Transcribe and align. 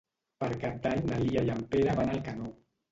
Per 0.43 0.47
Cap 0.63 0.79
d'Any 0.87 1.03
na 1.11 1.21
Lia 1.25 1.47
i 1.51 1.55
en 1.59 1.63
Pere 1.77 1.99
van 2.03 2.13
a 2.13 2.19
Alcanó. 2.21 2.53